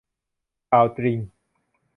[0.69, 1.17] ข่าวจริง